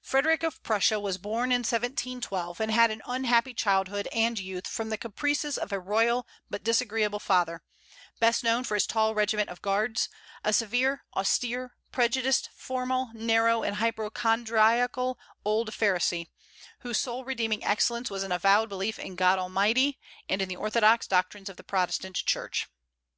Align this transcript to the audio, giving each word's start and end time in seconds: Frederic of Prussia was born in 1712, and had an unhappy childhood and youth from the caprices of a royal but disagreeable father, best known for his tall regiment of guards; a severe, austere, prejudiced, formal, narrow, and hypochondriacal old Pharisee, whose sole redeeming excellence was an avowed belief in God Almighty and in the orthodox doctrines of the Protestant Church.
Frederic 0.00 0.42
of 0.42 0.62
Prussia 0.62 0.98
was 0.98 1.18
born 1.18 1.52
in 1.52 1.58
1712, 1.58 2.58
and 2.58 2.70
had 2.70 2.90
an 2.90 3.02
unhappy 3.04 3.52
childhood 3.52 4.08
and 4.14 4.38
youth 4.38 4.66
from 4.66 4.88
the 4.88 4.96
caprices 4.96 5.58
of 5.58 5.70
a 5.72 5.78
royal 5.78 6.26
but 6.48 6.64
disagreeable 6.64 7.18
father, 7.18 7.62
best 8.18 8.42
known 8.42 8.64
for 8.64 8.76
his 8.76 8.86
tall 8.86 9.14
regiment 9.14 9.50
of 9.50 9.60
guards; 9.60 10.08
a 10.42 10.54
severe, 10.54 11.04
austere, 11.14 11.76
prejudiced, 11.92 12.48
formal, 12.54 13.10
narrow, 13.12 13.62
and 13.62 13.76
hypochondriacal 13.76 15.18
old 15.44 15.70
Pharisee, 15.74 16.28
whose 16.78 16.98
sole 16.98 17.26
redeeming 17.26 17.62
excellence 17.62 18.08
was 18.08 18.22
an 18.22 18.32
avowed 18.32 18.70
belief 18.70 18.98
in 18.98 19.16
God 19.16 19.38
Almighty 19.38 19.98
and 20.30 20.40
in 20.40 20.48
the 20.48 20.56
orthodox 20.56 21.06
doctrines 21.06 21.50
of 21.50 21.58
the 21.58 21.62
Protestant 21.62 22.16
Church. 22.16 22.68